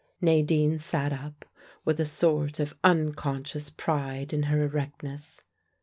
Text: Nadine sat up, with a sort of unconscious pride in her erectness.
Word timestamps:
Nadine 0.19 0.79
sat 0.79 1.13
up, 1.13 1.45
with 1.85 1.99
a 1.99 2.07
sort 2.07 2.59
of 2.59 2.73
unconscious 2.83 3.69
pride 3.69 4.33
in 4.33 4.41
her 4.49 4.63
erectness. 4.63 5.43